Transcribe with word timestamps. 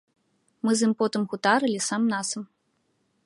Мы 0.67 0.71
з 0.77 0.81
ім 0.87 0.93
потым 1.03 1.21
гутарылі 1.35 1.77
сам-насам. 1.91 2.43